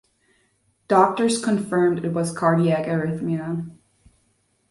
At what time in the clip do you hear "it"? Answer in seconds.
2.03-2.11